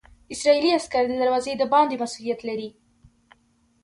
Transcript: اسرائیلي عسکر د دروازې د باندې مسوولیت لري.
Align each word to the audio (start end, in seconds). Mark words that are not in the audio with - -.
اسرائیلي 0.33 0.71
عسکر 0.79 1.03
د 1.07 1.13
دروازې 1.21 1.53
د 1.57 1.63
باندې 1.73 1.99
مسوولیت 2.01 2.39
لري. 2.49 2.69